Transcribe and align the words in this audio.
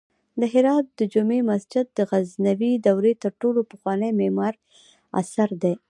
د 0.39 0.41
هرات 0.53 0.85
د 0.99 1.01
جمعې 1.13 1.41
مسجد 1.51 1.85
د 1.97 1.99
غزنوي 2.09 2.73
دورې 2.87 3.13
تر 3.23 3.31
ټولو 3.41 3.59
پخوانی 3.71 4.11
معماری 4.19 4.59
اثر 5.19 5.49
دی 5.63 5.73